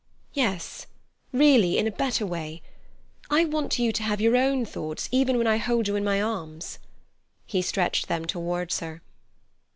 [0.33, 2.63] "Yes—really in a better way.
[3.29, 6.19] I want you to have your own thoughts even when I hold you in my
[6.19, 6.79] arms."
[7.45, 9.03] He stretched them towards her.